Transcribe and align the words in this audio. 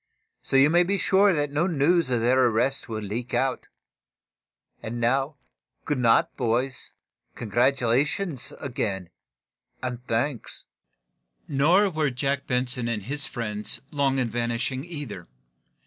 So 0.41 0.55
you 0.55 0.71
may 0.71 0.81
be 0.81 0.97
sure 0.97 1.31
that 1.31 1.51
no 1.51 1.67
news 1.67 2.09
of 2.09 2.21
their 2.21 2.43
arrest 2.47 2.89
will 2.89 3.03
leak 3.03 3.35
out. 3.35 3.67
And 4.81 4.99
now, 4.99 5.35
good 5.85 5.99
night, 5.99 6.35
boys. 6.35 6.93
Congratulations, 7.35 8.51
again, 8.59 9.11
and 9.83 10.03
thanks!" 10.07 10.65
Nor 11.47 11.91
were 11.91 12.09
Jack 12.09 12.47
Benson 12.47 12.87
and 12.87 13.03
his 13.03 13.27
friends 13.27 13.79
long 13.91 14.17
in 14.17 14.27
vanishing, 14.31 14.83
either. 14.85 15.27